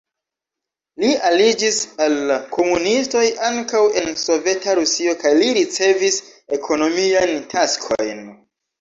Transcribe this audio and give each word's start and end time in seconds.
Li 1.03 1.11
aliĝis 1.29 1.77
al 2.05 2.15
la 2.31 2.39
komunistoj 2.57 3.23
ankaŭ 3.51 3.83
en 4.03 4.11
Soveta 4.25 4.77
Rusio 4.83 5.17
kaj 5.23 5.37
li 5.45 5.55
ricevis 5.61 6.21
ekonomiajn 6.61 7.41
taskojn. 7.57 8.31